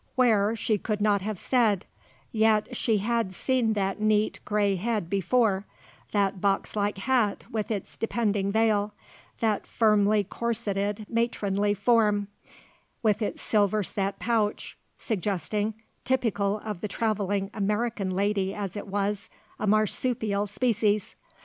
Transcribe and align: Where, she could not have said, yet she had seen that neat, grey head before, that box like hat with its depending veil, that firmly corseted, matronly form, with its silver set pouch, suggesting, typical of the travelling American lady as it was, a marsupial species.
Where, 0.15 0.55
she 0.55 0.79
could 0.79 0.99
not 0.99 1.21
have 1.21 1.37
said, 1.37 1.85
yet 2.31 2.75
she 2.75 2.97
had 2.97 3.35
seen 3.35 3.73
that 3.73 4.01
neat, 4.01 4.39
grey 4.45 4.73
head 4.75 5.11
before, 5.11 5.67
that 6.11 6.41
box 6.41 6.75
like 6.75 6.97
hat 6.97 7.45
with 7.51 7.69
its 7.69 7.97
depending 7.97 8.51
veil, 8.51 8.95
that 9.41 9.67
firmly 9.67 10.23
corseted, 10.23 11.05
matronly 11.07 11.75
form, 11.75 12.29
with 13.03 13.21
its 13.21 13.43
silver 13.43 13.83
set 13.83 14.17
pouch, 14.17 14.75
suggesting, 14.97 15.75
typical 16.03 16.57
of 16.65 16.81
the 16.81 16.87
travelling 16.87 17.51
American 17.53 18.09
lady 18.09 18.55
as 18.55 18.75
it 18.75 18.87
was, 18.87 19.29
a 19.59 19.67
marsupial 19.67 20.47
species. 20.47 21.13